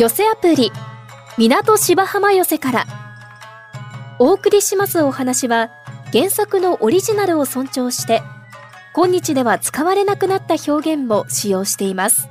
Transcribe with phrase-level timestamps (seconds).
[0.00, 0.72] 寄せアプリ
[1.36, 2.86] 港芝浜寄せから。
[4.18, 5.68] お送りしますお話は
[6.10, 8.22] 原作のオリジナルを尊重して
[8.94, 12.30] 今日では使われなくなった表現も使用しています。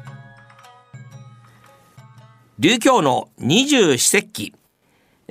[2.57, 4.55] 琉教の二十四節気。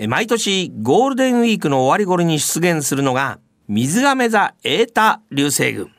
[0.06, 5.90] 毎年ゴールデンウィークの終わり頃に出現するのが水亀座エータ流星群。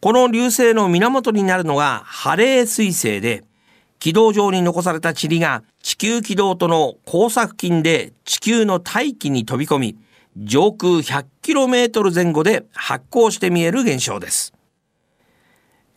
[0.00, 3.44] この流星の源になるのがハレー彗星で
[4.04, 9.98] 軌道上に残された塵が地球軌道との交差付近で地球の大気に飛び込み
[10.36, 14.52] 上空 100km 前後で発光して見える現象です。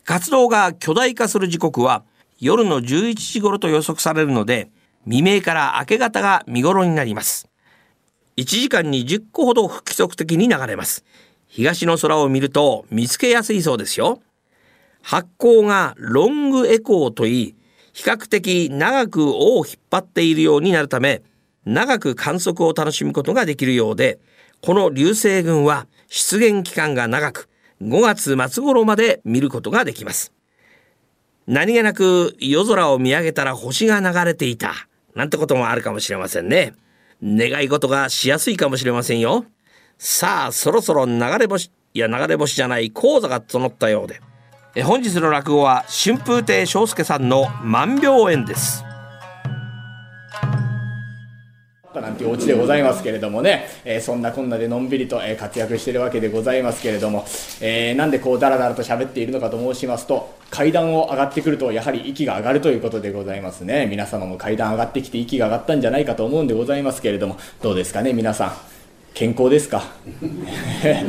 [0.06, 2.02] 活動が巨大化する時刻は
[2.40, 4.70] 夜の11時頃と予測されるので
[5.04, 7.50] 未明から明け方が見頃になります。
[8.38, 11.04] 1時間に10個ほど不規則的に流れます。
[11.46, 14.22] 東の空を見ると見つけやすいそうですよ。
[15.02, 17.57] 発光がロングエコーといい
[17.98, 21.20] 比較的長く尾を引っ張っているようになるため
[21.64, 24.20] 長く観測を楽しむことができるようで
[24.62, 27.48] この流星群は出現期間が長く
[27.82, 28.00] 5
[28.36, 30.32] 月末頃まで見ることができます。
[31.48, 34.74] 何気なく夜空を見上げたら星が流れていた
[35.16, 36.74] なんてこともあるかもしれませんね。
[37.20, 39.44] 願い事がしやすいかもしれませんよ。
[39.98, 44.20] さあそろそろ流れ星いや流れ星じゃない講座が整ったようで。
[44.74, 48.84] え本日の落語は春風亭昇介さんの万病園です。
[51.94, 57.24] なんていうオチでございますけれどもね、えー、そんなこんなでのんびりと、え活躍してるわけでございますけれども、
[57.60, 63.86] えー、なんでこうダラダラと喋っているのかと申しますと階段を上がってくるとやはり息が上がるということでございますね。
[63.86, 67.36] 皆様も階段上がってきて息が上がったんじゃないかと思うんでございますけれども。
[67.62, 68.52] どうですかね皆さん。
[69.14, 69.82] 健康ですか？
[70.84, 71.04] え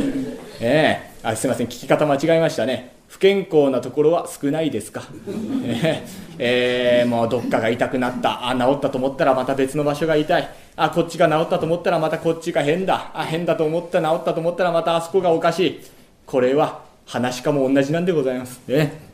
[0.61, 1.67] え、あすいません。
[1.67, 2.98] 聞き方間違えましたね。
[3.09, 5.01] 不健康なところは少ないですか、
[6.37, 8.47] えー、もうどっかが痛くなった。
[8.47, 10.49] あ治ったと思ったらまた別の場所が痛い。
[10.75, 13.11] あこっちが治ったと思ったらまたこっちが変だ。
[13.15, 15.81] あ変だと思った治ったと思ったらまたあそこがおかしい。
[16.27, 18.61] これは話かも同じなんでございます。
[18.67, 19.09] ね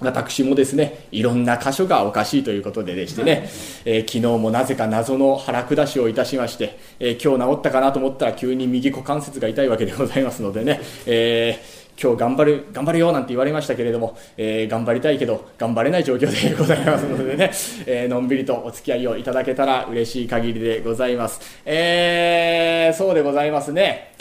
[0.00, 3.50] 私もですねいろんな箇所がおかしいということででしてね、
[3.84, 17.50] えー、昨日もなぜか謎の腹下しをいたしまして、えー、今日治ったかなと思ったら急に右股関節が痛いわけでございますのでね、えー今日頑張る、頑張るよなんて言われましたけれども、えー、頑張りたいけど、頑張れない状況で ございますのでね、
[17.86, 21.60] えー、のんびりとお付き合いをいただけたら嬉しい限りでございます。
[21.66, 24.12] えー、そうでございますね。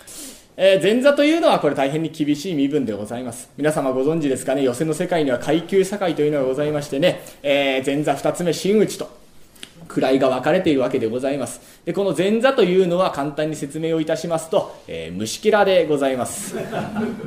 [0.58, 3.50] えー、前座というのはこれ大変に厳しい身分でございます。
[3.56, 9.10] 皆様ご存知ですかね、寄席の世界には階級境というのがございましてね、えー、前座2つ目真打ちと、
[9.90, 11.82] 位が分かれているわけでございます。
[11.84, 16.56] で、この前座というのは簡単に説明をいたしますと、えー、虫キラでございます。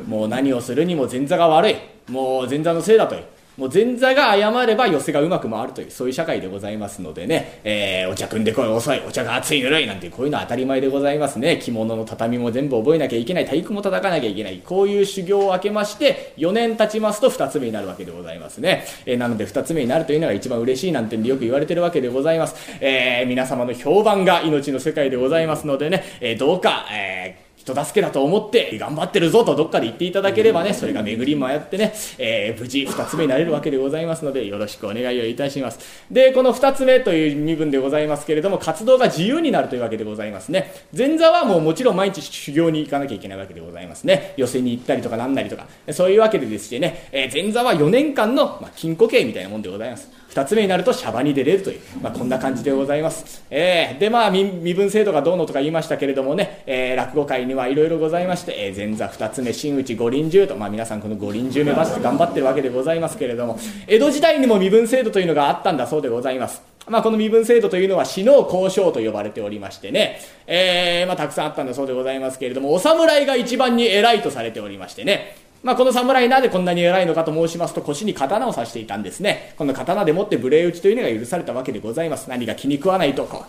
[0.06, 1.76] もう何をするにも前座が悪い。
[2.08, 3.24] もう前座のせいだという。
[3.56, 9.02] もう前座が謝れば寄せがうまく回るというそういう社会でございますのでね、えー、お茶汲んでこい遅い。
[9.06, 11.58] お茶が熱いぬるいなんてこういうのは当たり前でございますね。
[11.62, 14.62] 着物の畳も全部覚えなきゃいけない体育も叩かなきゃいけない。
[14.64, 35.78] こういう修行を明けまして4年経ちますと2つ目になるわけでございますね、えー、なので2つ目になるというのが一番嬉しいなんてんでよく言われてるわけでございます、えー、皆様の評判が命の世界でございますのでね、えどうか、え人助けだと思って頑張ってるぞとどっかで言っていただければね、それが巡り回ってね、えー、無事2つ目になれるわけでございますので、よろしくお願いをいたします。
[36.10, 40.74] で、この2つ目という身分でございますけれども、活動が自由になるというわけでございますね。
[40.96, 44.34] 前座はもうもちろん毎日修行に行かなきゃいけないわけでございますね。
[44.36, 50.21] 寄席に行ったりとかなんなりとか、そういうわけでですね、えー、前座は4年間の、まあ、金庫刑みたいなもんでございます。
[50.32, 53.44] 2つ目になるとシャバに出れるという、まあ、こんな感じでございます。
[53.50, 66.62] えー、で、まあ身、身分制度がどうのとか言いましたけれどもね、えー、落語界にはいろいろございまして、えー、前座2つ目、真打ち五輪中と、まあ、皆さんこの五輪中目指して頑張ってるわけでございますけれども、江戸時代にも身分制度というのがあったんだそうでございます。
[66.88, 79.54] まあ、この身分制度というのは死の交渉と呼ばれておりましてね、えー、まあ、たくさんあったんだそうでございますけれども、お侍が一番に偉いとされておりましてね、まあ、この侍なぜこんなに偉いのかと申しますと腰に刀を刺していたんですね。
[79.56, 82.28] この刀でもって無礼打ちというのが許されたわけでございます。
[82.28, 83.24] 何が気に食わないと。
[83.24, 83.44] こ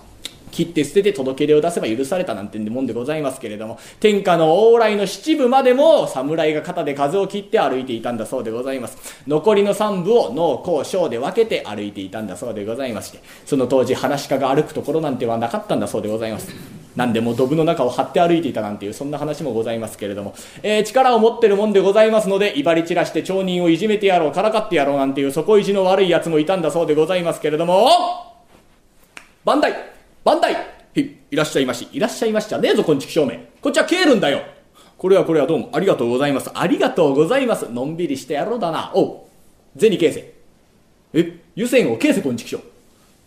[0.52, 3.80] 切って捨てて届け出を出せば許されたなんてもんでございますけれども。
[4.00, 9.24] 天下の往来の七部までも侍が肩で風を切って歩いていたんだそうでございます。
[9.28, 13.20] 残りの三部を脳甲小で分けて歩いていたんだそうでございまして。
[13.48, 16.83] その当時話し家が歩くところなんてはなかったんだそうでございます。
[16.96, 27.88] 何でもドブの中を張って歩いていたなんていうそんな話もございますけれども、えー、力を持ってるもんでございますので威張り散らして町人をいじめてやろうからかってやろうなんていう底意地の悪い奴もいたんだそうでございますけれども。
[29.46, 29.74] 万代
[30.24, 30.56] 万代
[30.96, 31.02] い
[31.32, 34.42] いらっしゃいましいらっしゃいましじゃねえぞこんちき証明こっちは帰るんだよ。
[34.98, 35.70] これはこれはどうも。
[35.74, 36.50] ありがとうございます。
[36.54, 37.70] ありがとうございます。
[37.70, 38.92] のんびりしてやろうだな。
[38.94, 39.26] お
[39.76, 39.80] う。
[39.80, 40.34] 銭形成
[41.14, 42.62] え湯煎を形成こんちきしょ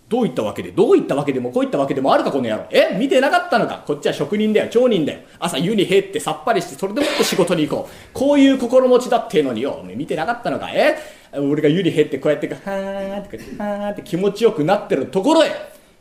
[0.08, 2.66] どういったわけで、どういったわけでもこういったわけでもあるか、この野郎。
[2.70, 5.20] え見てなかったのかこっちは職人だよ、町人だよ。
[5.40, 7.92] 朝湯に入ってさっぱりして、それでもって仕事に行こう。
[8.12, 10.96] こういう心持ちだってのによ、お見てなかったのかえ
[11.32, 15.50] 俺が湯に入ってこうやって、はーって、はーって気持ちよくなってるところへ、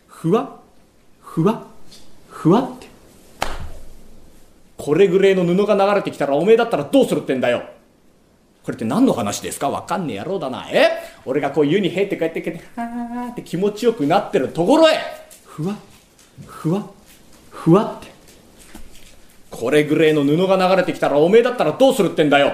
[0.08, 0.60] ふわ、
[1.20, 1.64] ふわ、
[2.30, 2.88] ふわって。
[4.78, 7.64] これぐらいの布が流れてきたらおめえだったらどうするってんだよ。
[8.66, 9.70] これって何の話ですか？
[9.70, 10.68] わかんねえ野郎だな。
[10.72, 10.90] え？
[11.24, 14.98] 俺がこう湯に入って帰ってきて、はーって気持ちよくなってるところへ、
[15.46, 15.76] ふわ、
[16.48, 16.90] ふわ、
[17.52, 18.12] ふわって。
[19.52, 22.54] これぐらいの布が流れてきたらおめえだったらどうするってんだよ。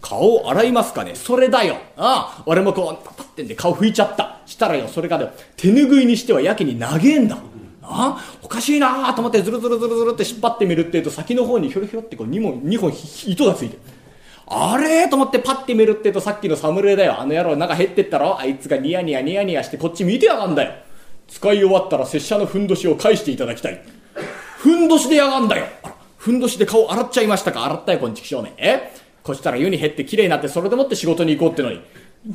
[0.00, 1.14] 顔を洗いますかね？
[1.14, 1.76] それだよ。
[1.98, 4.40] ああ、俺もこう、パパってんで顔拭いちゃった。
[4.46, 7.36] したらよ、それがよ、手拭いにしてはやけに長えんだ。
[7.82, 12.90] あおかしいなと思ってずるずるずるずるって引っ張ってみるってえと先の方にひょろひょろってこう2本 ,2 本
[13.30, 13.80] 糸がついてる。
[14.46, 15.08] あれ？
[15.08, 17.20] と思ってパッて見るってとさっきの侍だよ。
[17.20, 18.38] あの野郎中減ってったろ？
[18.38, 20.72] あいつがニヤニヤニヤニヤしてこっち見てやがんだよ。
[21.28, 23.82] 使い終わったら拙者のふんどしを返していただきたい。
[24.58, 25.66] ふんどしでやがんだよ。
[25.82, 27.64] あふんどしで顔洗っちゃいましたか？
[27.64, 28.52] 洗ったよ、こんちくしょうめ。
[28.58, 28.92] え？
[29.22, 31.80] こしたら湯に減って綺麗になってそれでもって仕事に行こうってのに。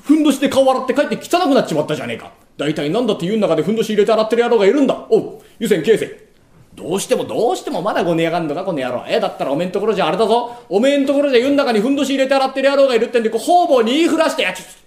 [0.03, 2.31] ふんどしで顔洗って帰って汚くなっちまったじゃねえか。
[2.57, 5.07] 大体なんだって湯の中でふんどし入れて洗ってる野郎がいるんだ。
[5.09, 6.28] おう、湯煎形成。
[6.73, 9.03] どうしてもどうしてもまだごねやがんのかこの野郎。
[9.07, 10.55] えだったらおめんところじゃあれだぞ。
[10.69, 14.79] おめんところじゃ湯の中にふんどし入れて洗ってる野郎がいるってんで、こう方々に言いふらしてやつ。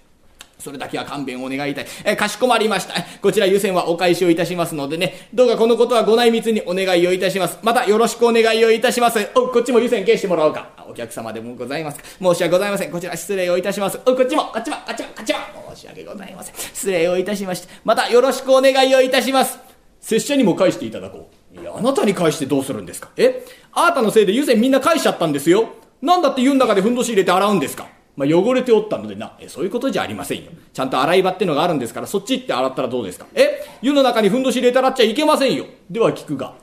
[0.57, 1.85] それだけは勘弁をお願いたい。
[2.05, 2.93] えかしこまりました。
[3.21, 7.59] こちら湯煎はお返しをいたしますのでね、どうかこのことはご内密にお願いをいたします。
[7.63, 9.19] またよろしくお願いをいたします。
[9.35, 10.69] お、こっちも湯煎消してもらおうか。
[10.89, 12.05] お客様でもございますか。
[12.05, 12.91] 申し訳ございません。
[12.91, 13.99] こちら失礼をいたします。
[14.05, 15.39] お、こっちも、こっちも、こっちも、こっちも。
[15.75, 16.55] 申し訳ございません。
[16.55, 19.59] 失礼をいたしまして、またよろしくお願いをいたします。
[19.99, 21.42] 拙者にも返していただこう。
[21.53, 23.09] いや、あなたに返してどうするんですか？
[23.15, 23.45] え？
[23.71, 25.69] あなたのせいで湯煎みんな返しちゃったんですよ。
[26.01, 27.87] なんだって湯の中でふんどし入れて洗うんですか？
[28.15, 30.51] まあ、汚れておったのでな、え、そういうことじゃありませんよ。
[30.71, 33.25] ちゃんと洗い場ってのがあるんですから、そっち行って洗ったらどうですか？
[33.33, 33.65] え？
[33.81, 35.65] 湯の中にふんどし入れて洗っちゃいけませんよ。
[35.89, 36.55] では聞くが、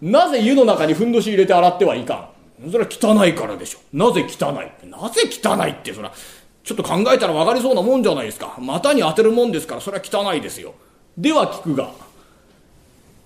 [0.00, 2.30] なぜ湯の中にふんどし入れて洗ってはいか
[2.64, 2.70] ん？
[2.70, 3.78] それは汚いからでしょ。
[3.92, 4.88] なぜ汚い？
[4.88, 6.12] なぜ汚いって、そら、
[6.62, 8.56] ちょっと考えたら分かりそうなもんじゃないですか。
[8.58, 10.74] 股に当てるもんですから、それは汚いですよ。
[11.18, 11.90] では聞くが、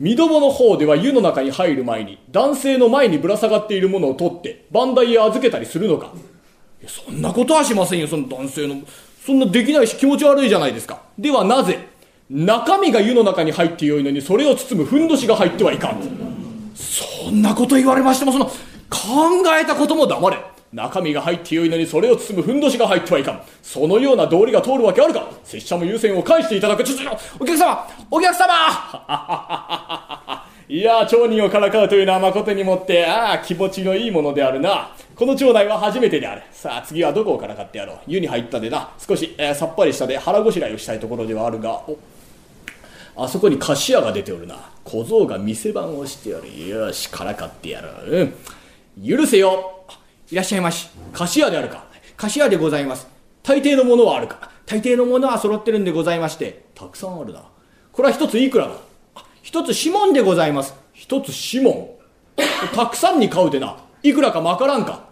[0.01, 6.13] 見どもの方では湯の中に入る前に男性の前にぶら下がっているものを取って番台へ預けたりするのか。
[6.87, 8.07] そんなことはしませんよ。
[8.07, 8.77] その男性の
[9.25, 11.03] そんなできないし気持ち悪いじゃないですか。
[11.19, 11.89] ではなぜ
[12.31, 16.01] 中身が湯の中に入ってよいのにそれを包むふんどしが入ってはいかん。
[16.75, 18.53] そんなこと言われましてもその考
[19.61, 20.39] えたことも黙れ。
[20.73, 23.43] 中身が入ってよいのにそれを包むふんどしが入ってはいかん。
[23.63, 26.85] そのような道理が通るわけあるか拙者も優先を返していただく。
[26.85, 27.11] ちょちょ、
[27.41, 28.45] お客様お客様
[30.69, 34.91] いや町人をからかうというのは誠にもって、ああ、気持ちのいいものであるな。
[35.17, 36.43] この町内は初めてである。
[36.53, 37.99] さあ、次はどこをからかってやろう。
[38.07, 38.91] 湯に入ったでな。
[38.99, 41.97] 少し、えー、さっぱりしたで腹ごしらえをしたいところではあるが、お、
[43.17, 44.57] あそこに菓子屋が出ておるな。
[44.85, 46.69] 小僧が店番をしておる。
[46.69, 48.11] よし、からかってやろう。
[48.11, 48.35] うん。
[49.07, 49.78] 許せよ。
[50.31, 50.91] いらっしゃいまし。
[51.13, 51.87] 菓子屋であるか。
[52.19, 53.09] 菓子屋でございます。
[53.43, 54.51] 大抵のものはあるか。
[54.67, 57.45] 大抵のものは揃ってるんでございまして、たくさんあるな。
[57.93, 58.75] これは一ついくらだ
[59.43, 60.75] 一つ指紋でございます。
[60.93, 61.89] 一つ指紋。
[62.75, 63.79] たくさんに買うてな。
[64.03, 65.08] いくらかまからんか。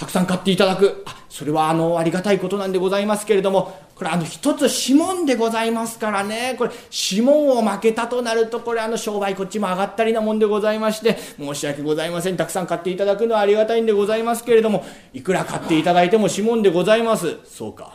[0.00, 1.02] たくさん買っていただく。
[1.04, 12.38] あ、それはあの、ありがたいことなんでございますけれども、これあの、一つ指紋でございますからね、これ、指紋を負けたとなると、これあの、商売こっちも上がったりなもんでございまして、申し訳ございません。
[12.38, 17.36] たくさん買っていただくのはありがたいんでございますけれども、いくら買っていただいても指紋でございます。
[17.44, 17.92] そうか。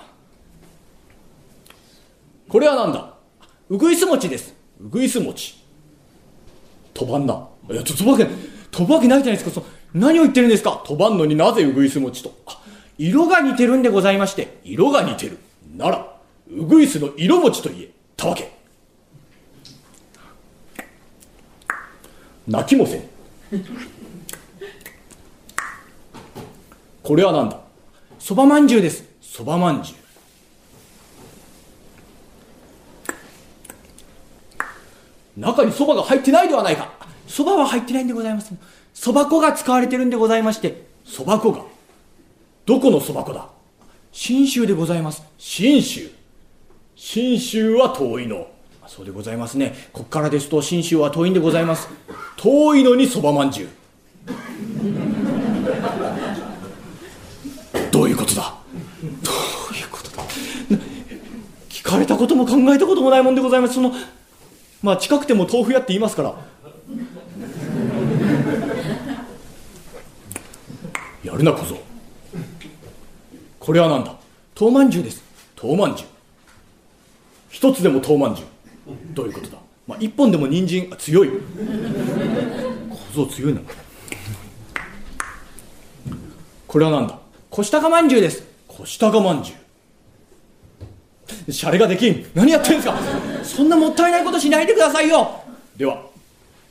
[2.47, 3.15] これは何だ？
[3.69, 4.53] うぐいす餅です。
[4.79, 5.55] うぐいす餅。
[6.93, 7.47] 飛ばんな。
[7.71, 8.27] いや、飛ぶわけ、
[8.69, 9.65] 飛ぶわけないじゃないですか。
[9.95, 10.83] 何を言ってるんですか？
[10.85, 12.35] 飛ばんのになぜうぐいす餅と？
[12.97, 15.37] 色が似てるんでございまして、色が似てる。
[15.77, 16.05] なら、
[16.51, 18.53] うぐいすの色持ちといえ、たわけ。
[22.45, 23.03] 泣きもせん。
[27.01, 27.61] これは何だ？
[28.19, 29.05] そばまんじゅうです。
[29.21, 29.95] そばまんじゅ
[35.37, 35.39] う。
[35.39, 36.91] 中にそばが入ってないではないか。
[37.27, 38.53] そばは入ってないんでございます。
[38.95, 41.63] そば粉が使われてるんでございまして、そば粉が。
[42.65, 43.49] どこのそば粉だ？
[44.11, 45.21] 信州でございます。
[45.37, 46.09] 信州。
[46.95, 48.47] 信州は遠いの。
[48.87, 49.75] そうでございますね。
[49.91, 51.89] こっからですと信州は遠いんでございます。
[52.37, 53.69] 遠いのにそばまんじゅう。
[57.91, 58.55] どういうことだ？
[59.21, 59.31] ど
[59.71, 60.23] ういうことだ？
[61.69, 63.73] 聞かれたことも考えたこともないもんでございます。
[63.73, 63.91] その、
[64.81, 66.54] まあ近くても豆腐屋って言いますから。
[71.35, 71.75] やるな小僧。
[73.59, 74.15] これは何だ？
[74.57, 75.21] 豆まんじゅうです。
[75.61, 76.09] 豆まんじゅう
[77.49, 78.47] 一つでも豆まんじゅう
[79.13, 81.29] どういうことだ、まあ、一本でも人参あ強い。
[83.13, 83.59] 小僧強いな。
[86.67, 87.19] これは何だ？
[87.49, 88.43] 小下がまんじゅうです。
[88.69, 89.55] 小下がまんじゅ
[91.47, 91.51] う。
[91.51, 92.25] シャレができん。
[92.33, 92.97] 何やってんすか？
[93.43, 95.41] そんなもったいないことしないでくださいよ。
[95.75, 96.01] では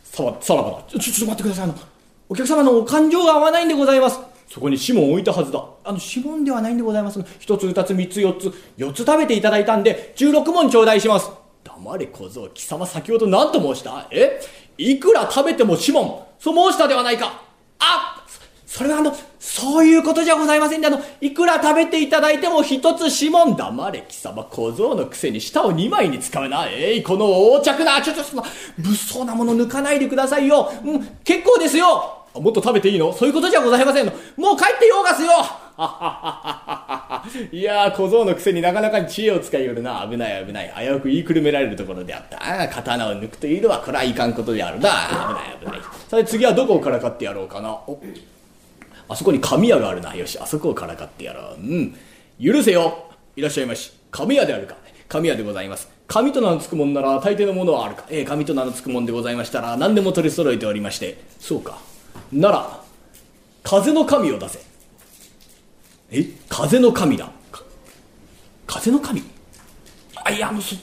[0.05, 0.85] ささらばだ。
[0.89, 1.71] ちょちょっと待ってください。
[2.31, 4.19] お客様のお感情が合わないんでございます。
[4.47, 11.31] そこに指紋を置いたはずだあの指紋ではないんでございます一つ二つ三つ四つ四つ食べていただいたんで十六問頂戴します
[11.65, 14.07] 黙れ小僧貴様先ほど何と申した？
[14.11, 14.41] え？
[14.79, 17.43] いくら食べても指紋そう申したではないか
[17.79, 18.25] あ
[18.75, 26.67] それはあの、そういうことじゃございませんで、あの、いくら食べていただいても一つ指紋黙れ貴様小僧のくせに舌を二枚に使うな。
[26.69, 28.43] えい、この横着な、ちょっとその、
[28.79, 30.73] 物騒なもの抜かないでくださいよ。
[30.85, 32.24] うん、結構ですよ。
[32.35, 33.13] もっと食べていいの？
[33.13, 34.13] そういうことじゃございませんの。
[34.37, 35.31] もう帰ってようがすよ
[37.53, 40.07] いやー、小僧のくせになかなかに知恵を使いよるな。
[40.09, 40.73] 危ない危ない。
[40.79, 42.69] 危うく言いくるめられるところであった。
[42.69, 44.91] 刀を抜くというのは、これはいかんことであるな。
[44.91, 45.81] 危ない危ない。
[46.09, 47.71] さて次はどこをからかってやろうかな。
[47.71, 47.99] お
[49.09, 50.15] あそこに神屋があるな。
[50.15, 51.61] よし、あそこをからかってやろう。
[51.61, 51.97] うん。
[52.43, 53.05] 許せよ。
[53.37, 53.93] いらっしゃいまし。
[54.11, 54.77] 神屋であるか。
[55.09, 55.89] 神屋でございます。
[56.07, 58.05] 神と名の付くもんなら大抵のものはあるか。
[58.11, 61.19] えー、神と名の付くもんでございましたら何でも取り揃えておりまして。
[61.41, 61.79] そうか。
[62.33, 62.81] なら、
[63.63, 64.59] 風の神を出せ。
[66.11, 66.27] え？
[66.49, 67.31] 風の神だ。
[68.67, 69.23] 風の神？
[70.17, 70.75] あ、いや、あの、そ、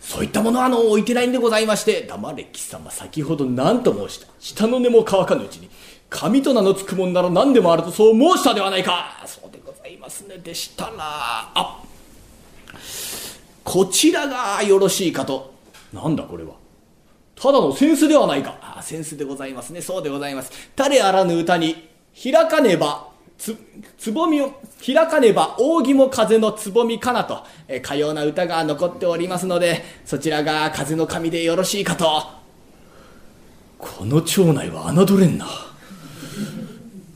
[0.00, 4.26] そういったものはあの置いてないんでございまして、黙れ貴様、先ほど何と申した。
[4.38, 5.70] 下の根も乾かぬうちに、
[6.10, 9.22] 神と名の付くもんなら何でもあるとそう申したではないか。
[9.24, 10.36] そうでございますね。
[10.36, 11.82] でしたらあ
[13.64, 15.54] こちらがよろしいかと。
[15.90, 16.52] なんだこれは。
[17.34, 18.58] ただの扇子ではないか。
[18.82, 19.80] あ扇子でございますね。
[19.80, 20.50] そうでございます。
[20.74, 21.88] 誰あらぬ歌に
[22.20, 23.08] 開かねば
[23.38, 23.56] つ、
[23.96, 32.24] つぼみを、開かねば扇も風のつぼみかなと、えかような歌が残っておりますので、そちらが風の神でよろしいかと。
[33.78, 35.46] この町内は侮れんな。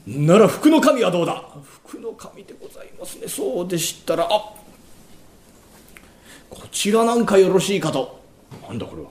[0.07, 1.45] なら福の神はどうだ？
[1.85, 3.29] 福の神でございますね。
[3.29, 4.29] そうでしたらあ
[6.51, 8.21] こちらなんかよろしいかと。
[8.69, 9.09] なんだこれは？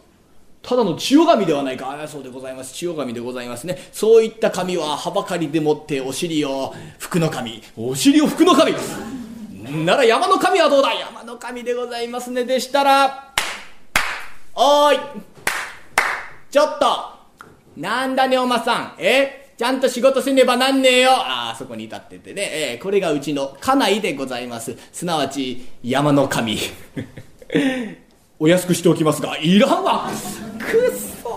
[0.65, 1.91] ただの千代神ではないか。
[1.91, 2.73] あそうでございます。
[2.73, 3.77] 千代神でございますね。
[3.91, 7.61] そういった神ははばかりでもってお尻を福の神。
[7.77, 8.73] お尻を福の神。
[9.85, 10.91] なら山の神はどうだ？
[10.93, 12.45] 山の神でございますね。
[12.45, 13.33] でしたら
[14.55, 14.99] おーい。
[16.49, 16.85] ちょっと。
[17.77, 18.95] なんだねおまさん。
[18.97, 19.53] え？
[19.57, 21.11] ちゃんと仕事せねばなんねえよ。
[21.11, 24.75] ああ、そこに立っててね、えー、これがうちの家内でございます。
[24.91, 26.57] すなわち、山の神。
[28.37, 30.09] お安くしておきますが、いらんわ
[30.59, 31.29] くっそ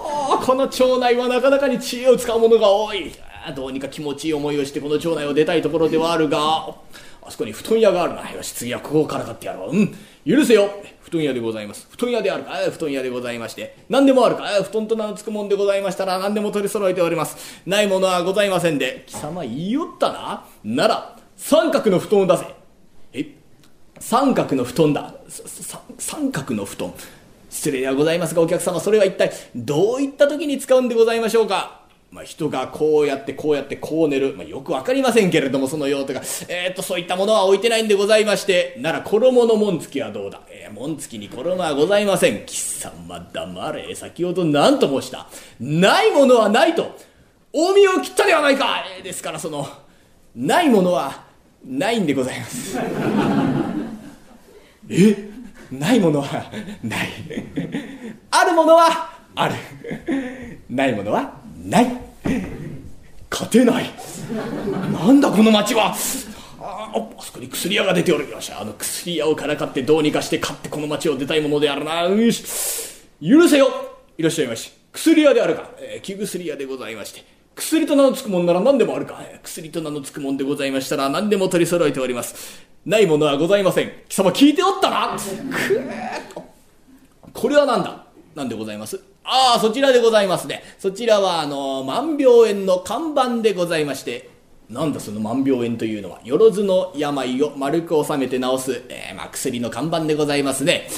[0.44, 3.12] この町内はなかなかに知恵を使う者が多い。
[3.54, 8.30] どうにか気持ちいい思いをしてこの町内を出たいところではあるが、あそこに布団屋があるな。
[8.32, 9.70] よし、次はここから立ってやろう。
[9.70, 9.94] うん。
[10.26, 11.86] 許せよ布団屋でございます。
[11.88, 12.50] 布団屋であるか？
[12.70, 13.76] 布団屋でございまして。
[13.88, 14.44] 何でもあるか？
[14.64, 17.62] 布団と名の付くもんでございましたら何でも取り揃えております。
[17.64, 19.04] ないものはございませんで。
[19.06, 22.44] 貴様言いよったななら、三角の布団を出せ。
[23.12, 23.26] え？
[24.00, 25.14] 三角の布団だ。
[25.28, 25.80] さ
[26.18, 26.92] 三角の布団。
[27.48, 31.78] 失礼ではございますがお客様それは一体どういった時に使うんでございましょうか？
[32.10, 40.40] まあ、人がこうやってこうやってこう寝る、まあ、よくわかりませんけれども、その用途が、えー、っと、そういったものは置いてないんでございまして、なら衣の紋付きはどうだ？
[40.48, 42.46] えー、紋付きに衣はございません。
[42.46, 43.94] 貴様黙れ。
[43.94, 45.28] 先ほど何と申した？
[45.60, 46.96] ないものはないと。
[47.52, 49.68] 大見を切ったではないか、えー、ですからその、
[50.34, 51.24] ないものは
[51.64, 52.78] ないんでございます。
[54.88, 55.27] え？
[55.70, 56.50] ないものは
[56.82, 57.08] ない。
[58.30, 59.54] あるものはある。
[60.68, 61.32] ないものは
[61.64, 61.86] ない。
[63.30, 63.90] 勝てない。
[64.92, 65.94] なんだこの町は。
[66.60, 72.02] ああそこに薬屋が出ておるよしあの薬屋をからかってどうにかして買ってこの町を出たいものであるな。
[72.02, 72.44] よし。
[73.22, 73.68] 許せよ。
[74.16, 74.72] いらっしゃいまし。
[74.92, 77.38] 薬屋であるか、えー、木薬屋でございまして。
[77.54, 82.64] 薬と名の付くもんなら何でもあるか、薬と名の付くもんでございましたら何でも取り揃えております。
[82.88, 86.42] ないものはございません貴様聞いておったなくー
[87.34, 88.06] これは何だ？
[88.34, 88.98] 何でございます？
[89.24, 90.62] ああ、そちらでございますね。
[90.78, 94.30] そちらは、あの、万病園の看板でございまして、
[94.70, 100.88] なんだその万病園というのは、よろずの病を丸く収めて治す、えー、まあ、薬の看板でございますね。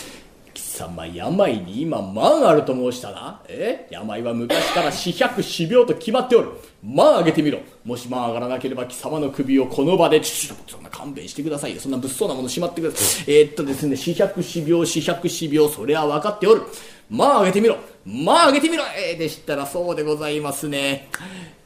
[0.54, 3.42] 貴様、病に今、万あると申したな。
[3.48, 6.52] え病は昔から死百死病と決まっておる。
[6.82, 7.60] まあ上げてみろ。
[7.84, 11.80] もしまあ上がらなければ貴様の首をこの場で、ちょ、そんな勘弁してくださいよ。
[11.80, 13.34] そんな物騒なものしまってください。
[13.34, 16.62] えー、っとですね、四百四秒四百四秒、それは分かっておる。
[17.10, 21.08] まあ、上げてみろまあ、上げてみろえー、でしたらそうでございますね。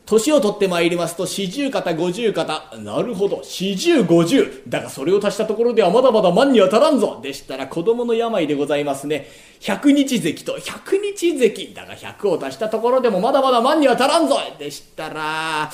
[0.07, 2.77] 年を取ってまいりますと、四十肩、五十肩。
[2.79, 4.63] なるほど、四十五十。
[4.69, 7.21] だがそれを足したところではまだまだ万には足らんぞ。
[7.23, 9.27] でしたら子供の病でございますね。
[9.61, 11.75] 百日関と百日関。
[11.75, 14.37] だが百を足したところでもまだまだ万には足らんぞ。
[14.59, 15.71] でしたら、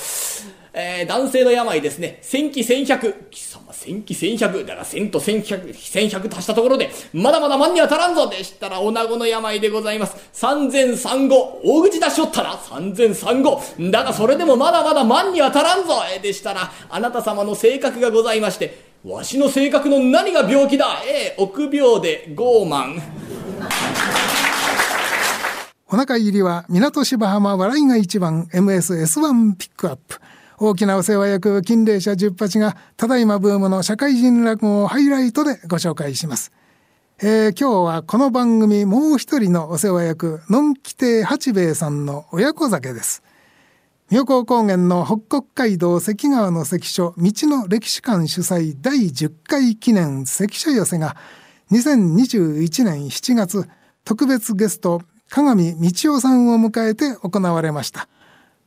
[0.72, 2.18] えー、男性の病ですね。
[2.22, 3.26] 千期千百。
[3.30, 4.64] 貴様千期千百。
[4.64, 10.16] だが千と千百、千百足したところで、まだまだ万には足らんぞでしたら、女子の病でございます。
[10.32, 11.60] 三千三五。
[11.64, 12.56] 大口出しおったな。
[12.56, 13.60] 三千三五。
[13.90, 23.00] だがそれでもまだまだ万には足らんぞえでしたら、あなた様の性格がございまして、わしの性格の何が病気だええ、臆病で傲慢。
[25.92, 30.20] お腹入りは港芝浜笑いが一番 MSS1 ピックアップ。
[30.62, 36.52] 大きなお世話役金霊社十八がただいまブームの社会人落語をハイライトでご紹介します。
[37.22, 43.22] えー、今日はこの番組もう一人のお世話役のんき亭八兵衛さんの親子酒です。
[44.10, 51.16] 妙高高原の北国街道関川の関所道の歴史館主催第10回記念関所寄せが
[51.70, 53.66] 2021年7月
[54.04, 55.00] 特別ゲスト
[55.30, 58.10] 鏡道夫さんを迎えて行われました。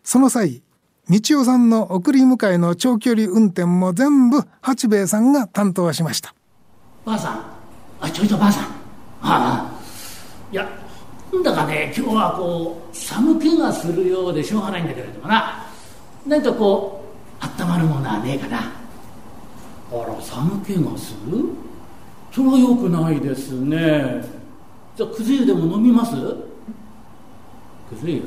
[0.04, 0.64] その際
[1.10, 6.34] 道夫さんの送り迎えの長距離運転も全部八兵衛さんが担当しました。
[7.04, 7.46] ばあさん。
[8.00, 8.64] あちょいとばあさん。
[8.64, 8.70] あ
[9.22, 9.72] あ。
[10.52, 10.70] いや
[11.34, 15.66] なんだかね今日はこう寒気がするようでしょうがないんだけれどもな。
[16.26, 17.04] 何とこ
[17.42, 18.60] う温まるものはねえかな。
[18.60, 18.62] あ
[20.08, 21.44] ら寒気がする？
[22.32, 24.24] それはよくないですね。
[24.96, 26.12] じゃあくず湯でも飲みます？
[26.16, 28.24] くず湯？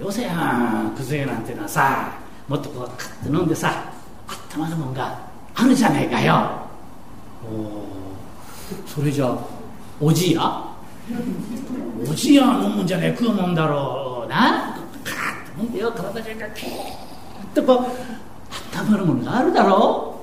[0.00, 2.12] よせやくず湯なんてのはさ
[2.46, 3.90] もっとこうカッて飲んでさ
[4.28, 5.18] あったまるもんが
[5.54, 6.50] あるじゃねえかよ。
[7.44, 7.84] お
[8.86, 9.38] それじゃあ
[10.00, 10.64] おじや？
[12.08, 14.78] おじや飲むんじゃねえ食うもんだろうな。
[15.02, 17.86] カッと飲んでよ体中がキーッとこうあっ
[18.70, 20.20] たまるものがあるだろ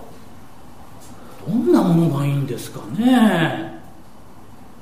[1.48, 1.52] う。
[1.52, 3.75] どんなものがいいんですかね。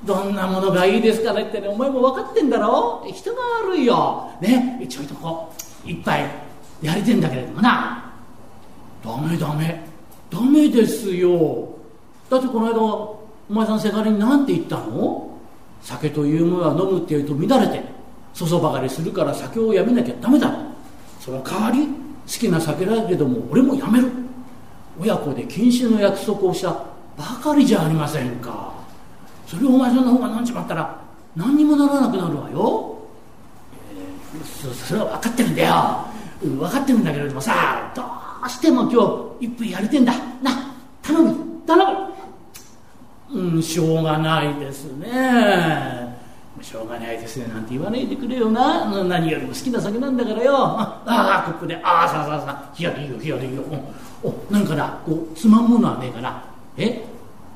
[0.06, 3.06] どんなものがいいですかねってねお前も分かってんだろ？
[3.14, 4.32] 人が悪いよ。
[4.42, 4.86] ね？
[4.90, 5.54] ちょいとこ
[5.86, 6.30] う一杯
[6.82, 8.14] やりてんだけれどもな。
[9.04, 9.82] ダメダメ。
[10.30, 11.70] ダメですよ。
[12.30, 15.30] だってこの間お前さんせがれに何て言ったの？
[15.82, 17.84] 酒というものは飲むって言うと乱れて
[18.34, 20.54] そそばかりするから酒をやめなきゃダメだ
[21.20, 21.94] その代わり好
[22.26, 24.12] きな酒だけども俺もやめる。
[25.00, 26.72] 親子で禁止の約束をした
[27.18, 28.73] ばかりじゃありませんか。
[29.54, 31.00] それをお前さんの方が飲んじまったら
[31.36, 32.98] 何にもならなくなるわよ、
[33.92, 36.06] えー、そそれは分かってるんだよ。
[36.44, 38.04] 分かってるんだけれどもさど
[38.46, 39.02] うしても今
[39.40, 40.14] 日一分やりてんだ。
[40.42, 40.52] な
[41.02, 41.36] 頼む
[41.66, 42.14] 頼む。
[43.32, 46.18] うんしょうがないですね。
[46.62, 47.48] しょうがないですね。
[47.48, 48.86] なんて言わないでくれよな。
[49.06, 50.56] 何よりも好きな酒なんだからよ。
[50.58, 51.76] ああここで。
[51.84, 52.72] ああさあさあさ。
[52.74, 53.64] あ冷やでいいよ冷やでいいよ。
[54.24, 56.44] おなんかなこうつまむものはねえかな。
[56.78, 57.04] え？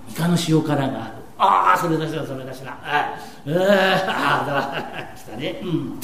[0.09, 5.59] イカの塩辛があるああそれだしだそれだしだああだ来たね。
[5.63, 5.99] うん。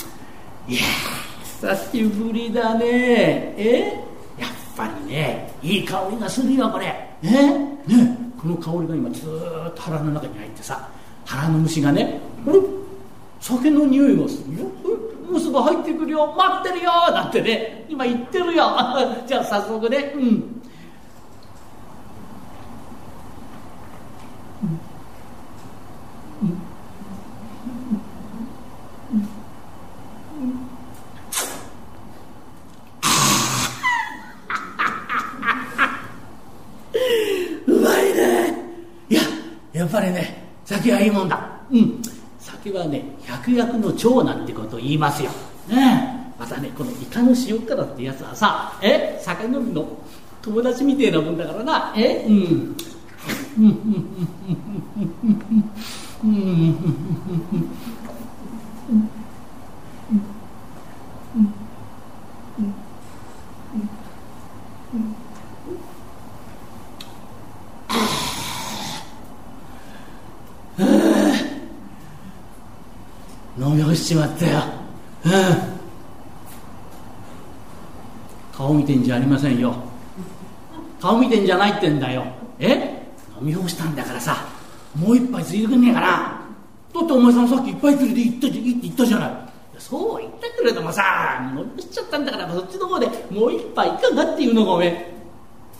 [0.68, 0.82] いや
[1.44, 2.86] 久しぶりだね。
[3.58, 3.94] え？
[4.40, 6.86] やっぱりねいい香りがするよこれ。
[7.24, 7.30] え？
[7.30, 8.18] ね？
[8.40, 10.88] この香りが今ずっと腹の中に入ってさ
[11.26, 12.60] 腹の虫がねあれ
[13.40, 14.66] 酒の匂いがするよ。
[15.30, 16.34] 虫が入ってくるよ。
[16.38, 16.92] 待ってるよ。
[17.12, 18.70] なんてね今言ってるよ。
[19.26, 20.60] じゃあ早速ねうん
[39.74, 40.48] やっぱりね
[40.84, 41.40] 酒はいいもんだ。
[41.72, 42.02] うん。
[42.40, 45.32] 酒はね百薬の長なんてことを言いますよ。
[45.70, 49.18] ねまたねこのイカの塩辛ってやつはさえ？
[49.22, 49.88] 酒飲みの？
[50.42, 51.94] 友達みてえなもんだからな。
[51.96, 52.26] え？
[52.28, 52.34] うん。
[52.34, 52.76] うん。
[53.58, 53.72] うん。
[56.24, 56.28] うん。
[56.28, 56.28] うん。
[56.28, 56.74] うん。
[64.94, 65.16] うん。
[73.56, 74.64] 飲み干しちまったよ、
[75.26, 75.32] うん、
[78.52, 79.76] 顔見てんじゃありませんよ。
[81.02, 82.26] 顔見てんじゃないってんだよ。
[82.60, 83.04] え？
[83.42, 84.46] 飲み干したんだからさ
[84.96, 86.08] もう一杯ついてくんねえかな。
[86.08, 89.32] だってお前さんさっきいっぱい連れて行ったいいって言ったじゃない。
[89.80, 95.14] そう言ったけれどもさ飲み干しちゃったんだからそっちの方でもう一杯いかがっていうのがおめえ。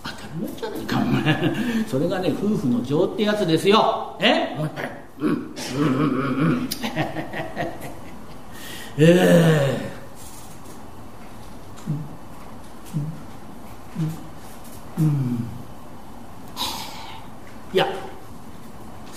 [0.04, 1.54] 当たり前じゃないかお前。
[1.88, 4.18] それがね夫婦の情ってやつですよ。
[4.20, 4.56] え？
[4.58, 5.30] もう一杯うん。
[5.30, 5.38] うん。
[5.38, 5.48] うん。
[5.48, 6.70] うん。
[8.98, 9.94] ええ
[17.74, 17.88] いや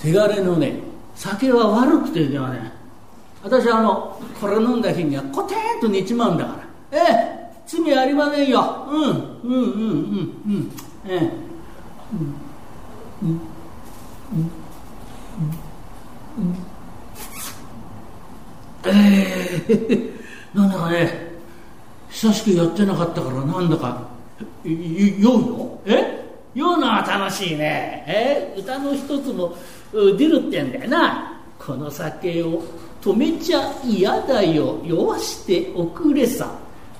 [0.07, 0.79] せがれのね
[1.15, 2.71] 酒は悪くてではね
[3.43, 6.51] 私あのこれ飲んだ日にはコテンと寝ちまうんだか
[6.91, 6.99] ら。
[6.99, 8.87] ええ罪ありませんよ。
[8.89, 9.19] うんうんうんうん
[10.45, 10.71] うん
[11.05, 11.17] ええ。
[11.19, 12.19] うん
[13.23, 13.41] うん
[14.31, 14.51] うん
[16.37, 16.55] うん。
[18.85, 20.57] ええ。
[20.57, 21.33] なんだかね
[22.09, 24.07] 久しくやってなかったからなんだか
[24.63, 25.81] 酔うの？
[25.85, 26.25] え？
[26.55, 28.05] 酔うのは楽しいね。
[28.07, 28.55] え？
[28.57, 29.57] 歌の一つも
[29.91, 31.39] 出るってんだよな。
[31.59, 32.63] この酒を
[33.01, 34.79] 止めちゃ嫌だよ。
[34.83, 36.49] 酔わしておくれさ。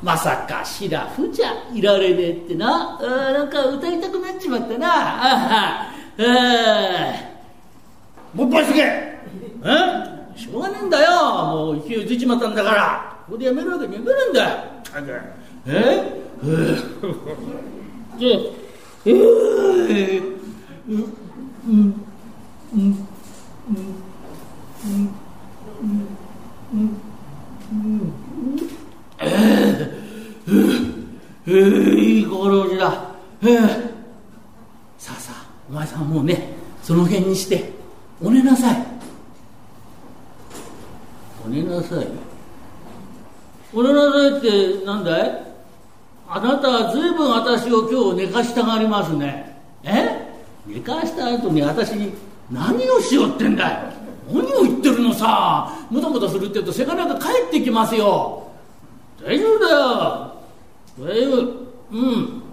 [0.03, 2.99] まさかシラフじゃいられねえってな。
[3.01, 4.87] あなんか歌いたくなっちまったな。
[4.89, 6.23] ああ
[8.33, 9.19] もう一杯すげえ。
[10.35, 11.11] しょうがねえんだよ。
[11.47, 13.17] もう勢いついちまったんだから。
[13.25, 14.49] ここでやめるわけにはいかないんだよ。
[15.65, 15.71] え？
[16.43, 16.53] え？
[18.19, 18.39] じゃあ
[19.05, 19.09] え？
[19.09, 20.19] え？
[20.87, 21.11] うんうんうん
[21.67, 22.06] うんうん
[31.47, 33.11] ええいい心持ちだ
[33.43, 33.57] ええ
[34.97, 36.53] さあさあお前さんもうね
[36.83, 37.71] その辺にして
[38.21, 38.85] お寝なさい
[41.45, 42.07] お寝なさい
[43.73, 45.47] お寝なさいってなんだい
[46.29, 50.27] あなたは随分私を今日寝かしたがりますねえ
[50.65, 52.11] 寝かした後に私に
[52.51, 53.93] 何をしようってんだい？
[54.31, 55.69] 何を言ってるのさ？
[55.89, 58.49] もたもたするって言うとせがれが帰ってきますよ。
[59.23, 60.33] 大丈夫だよ。
[60.99, 61.41] 大丈夫。
[61.91, 62.43] うん。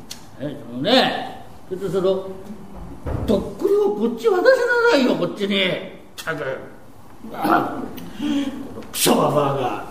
[0.40, 2.28] えそのねちょっとその
[3.26, 5.60] とっくりをこっち渡しなさいよこっちに。
[6.16, 6.44] たく
[8.92, 9.86] クソババアが。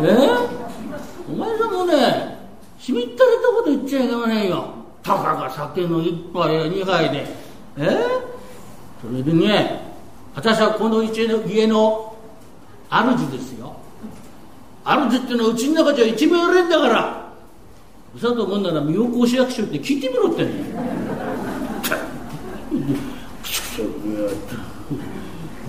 [0.00, 0.04] え？
[1.28, 2.38] お前さんもね
[2.78, 4.74] しみったれたこと言っちゃいけませんよ。
[5.02, 7.26] たかが酒の一杯や二杯で
[7.76, 8.06] え？
[9.00, 9.80] それでね
[10.34, 12.16] 私はこの家の家の
[12.90, 13.76] 主ですよ。
[14.84, 17.24] 主っていうのはうちの中じゃ一番やれんだから。
[18.16, 20.52] うさと思うなら妙高市役所って聞いてみろってね。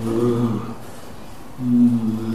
[0.04, 0.60] うん
[1.58, 2.25] うん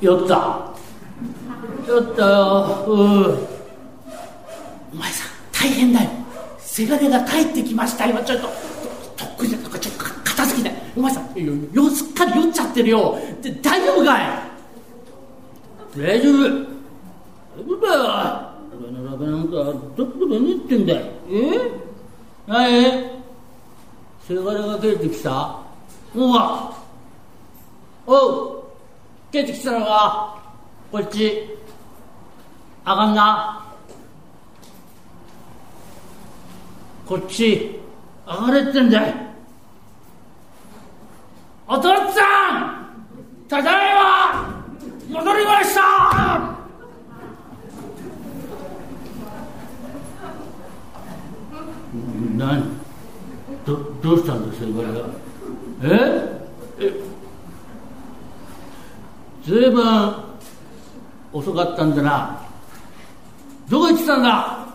[0.00, 0.70] 酔った。
[1.86, 2.84] 酔ったよ。
[2.86, 3.48] うん。
[4.92, 6.10] お前さん大変だよ。
[6.58, 8.22] せがれが帰ってきましたよ。
[8.24, 8.46] ちょっと
[9.16, 10.76] とっくりだとかちょっと片付けて。
[10.96, 11.24] お前さん
[11.72, 13.18] よすっかり酔っちゃってるよ。
[13.42, 14.20] で大丈夫かい?
[15.96, 16.34] 大丈夫。
[16.34, 18.48] 大丈夫だよ。
[18.80, 19.50] 俺のラベなんか
[19.96, 21.06] どこで寝ってんだよ。
[21.30, 21.70] え?
[22.46, 23.18] 何?
[24.26, 25.58] せがれが帰ってきた?
[26.14, 26.40] おう。
[28.06, 28.57] おう。
[29.30, 30.42] 帰ってきたのか
[30.90, 31.50] こっち。
[32.84, 33.64] あかんな。
[37.06, 37.78] こっち。
[38.26, 39.14] 上がれってんだい。
[41.66, 42.24] お父っつぁ
[42.64, 42.88] ん
[43.48, 44.64] ただいま。
[45.10, 46.56] 戻りました。
[52.36, 52.62] 何
[53.66, 55.00] どどうしたんですこれが？
[55.82, 56.42] え？
[56.80, 56.92] え
[59.48, 60.14] ずいぶん
[61.32, 62.38] 遅かったんだな。
[63.70, 64.66] どこ行ってたんだ？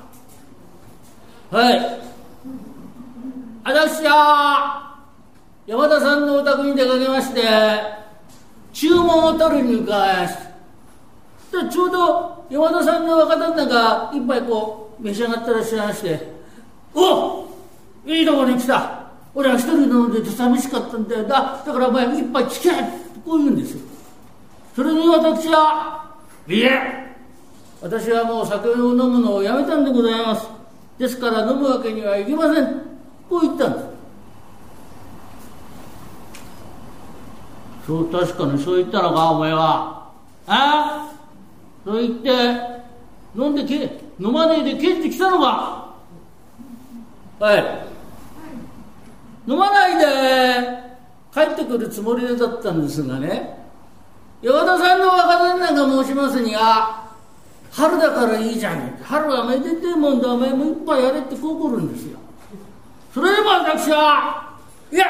[1.51, 1.99] はい。
[3.63, 4.97] 私は
[5.67, 7.41] 山田さんのお宅に出かけまして
[8.73, 10.37] 注文を取りに伺いまし
[11.51, 16.33] たちょうど山田さんの若旦那が一杯こう召し上がってらっしゃいまして
[16.95, 17.45] 「お
[18.07, 19.03] いいとこに来た。
[19.35, 22.71] 俺は一人飲んでて寂しかったんだよだだからお前一杯つけ!」
[23.23, 23.92] こう言うんですよ。
[24.75, 26.05] それに私は
[26.47, 27.03] 「いえ。
[27.81, 30.47] 私はもう酒を飲むのをやめたんでございます。
[30.97, 32.65] ですから飲むわけにはいきません」
[33.29, 33.85] こう言ったんです。
[37.85, 40.09] そう確かにそう言ったのかお前は。
[40.47, 41.11] ああ
[41.85, 42.29] そう言って
[43.35, 45.93] 飲んでけ飲まねえで帰ってきたのか。
[47.39, 47.85] はい。
[49.45, 50.83] 飲まないで
[51.33, 53.62] 帰ってくるつもりだったんですがね
[54.43, 57.07] 山田さんの若旦那が申しますには
[57.71, 62.19] 春だからいいじゃねえ春はめでてえもんだお前も一杯やれってこう来るんですよ。
[63.13, 64.59] それでも私は
[64.91, 65.05] いや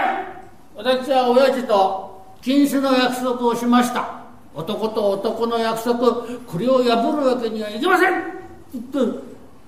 [0.75, 4.21] 私は親父と禁止の約束をしました。
[4.53, 5.97] 男と男の約束
[6.45, 8.11] これを破るわけにはいきません。
[8.11, 8.23] っ
[8.71, 9.13] 言っ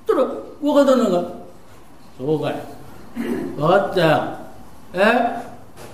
[0.06, 0.22] たら
[0.62, 1.24] 若旦那が
[2.20, 2.56] 「そうかい。
[3.58, 4.38] 分かったよ。
[4.94, 5.44] え？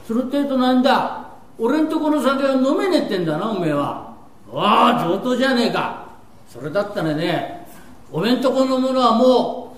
[0.06, 1.31] それってとなんだ。
[1.58, 4.14] 俺んとこの酒は飲めねえってんだなおめえは。
[4.54, 6.06] ああ上等じゃねえか。
[6.50, 7.66] それだったらね
[8.12, 9.78] おめんとこのものはも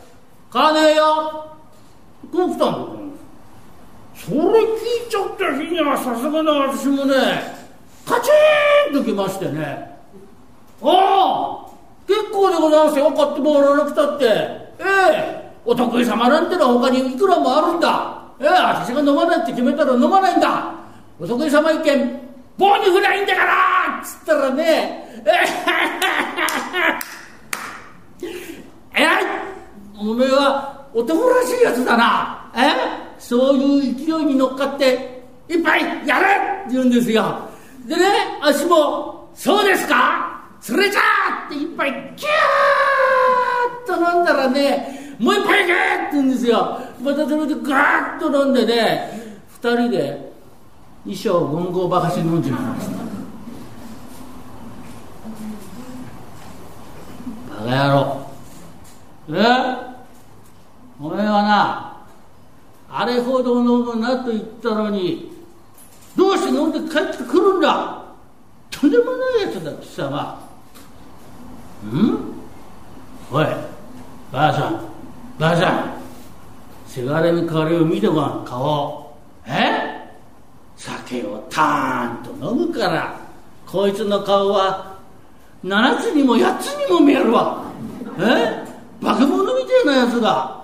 [0.49, 1.55] う買わねえよ。
[2.31, 2.77] こう来たんだ
[4.15, 7.13] それ聞いちゃった日にはさすがの私もね
[8.05, 9.93] カチーンときましてね。
[10.81, 11.69] ああ
[12.07, 13.12] 結構でございますよ。
[13.12, 14.25] 買ってもらわなくたって。
[14.25, 18.23] ええお得意様なんてのは他にいくらもあるんだ。
[18.39, 20.73] ええ私が飲まないって決めたら飲まないんだ
[21.23, 22.19] お得意様一件
[22.57, 25.23] 棒に振りゃいいんだからっつったらね
[28.93, 29.23] えらい
[29.97, 32.51] おめえは男らしいやつだな。
[32.53, 32.73] え
[33.17, 36.29] そういう勢いに乗っかって一杯やれっ
[36.67, 37.49] て言うんですよ。
[37.86, 38.03] でね
[38.41, 45.79] 足もそうですかそれじゃあって一杯ギューッと飲んだらねもう一杯いけって
[46.12, 46.81] 言うんですよ。
[47.01, 50.32] またそれでガーッと飲んでね二人で
[51.05, 52.97] 衣装文豪ばかし飲んじまいました
[57.65, 58.27] バカ野郎。
[59.29, 59.33] え？
[61.01, 61.97] お前はな
[62.89, 65.31] あれほど飲むなと言ったのに
[66.15, 68.03] どうして飲んで帰ってくるんだ？
[68.71, 70.39] とんでもないやつだ貴様。
[71.85, 72.33] ん？
[73.31, 73.45] おい
[74.31, 74.79] ばあさん
[75.37, 75.93] ばあさん。
[76.85, 79.92] せがれのカレーを見てごらん顔え？
[80.83, 83.17] 酒をたーんと飲むから
[83.65, 84.97] こいつの顔は
[85.63, 87.63] 7つにも8つにも見えるわ。
[88.19, 88.61] え？
[89.01, 90.61] 化け物みてえなやつだ。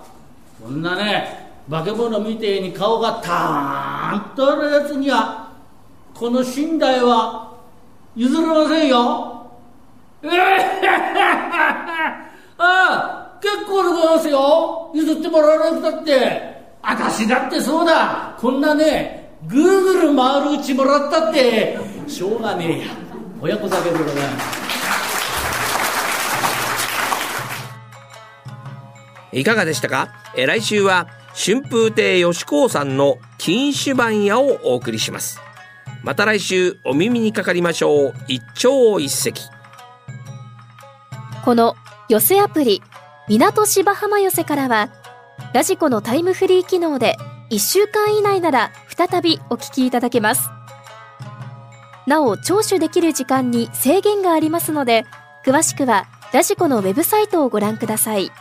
[0.61, 5.53] こんなね化け物みてえに顔がたーんとあるやつには
[6.13, 7.53] この寝台は
[8.13, 9.49] 譲れませんよ。
[10.23, 10.31] ええ
[12.57, 14.91] ああ結構でございますよ。
[14.93, 16.59] 譲ってもらわなくたって。
[16.81, 18.35] 私だってそうだ。
[18.37, 21.75] こんなねぐるぐる回るうちもらったって。
[22.07, 22.85] しょうがねえや。
[23.41, 24.59] 親子酒でございます。
[29.31, 30.09] いかがでしたか？
[30.35, 35.39] え来週は春風亭吉光さんの金酒番屋をお送りします。
[36.03, 38.13] また来週お耳にかかりましょう。
[38.27, 39.33] 一朝一夕。
[41.43, 41.75] この
[42.07, 42.83] 寄せアプリ
[43.27, 44.89] 港芝浜寄せからは
[45.53, 47.17] ラジコのタイムフリー機能で
[47.49, 50.49] 1週間以内なら再びお聞きいただけます。
[52.05, 55.05] なお聴取できる時間に制限がありますので
[55.45, 58.31] 詳しくはラジコのウェブサイトをご覧ください。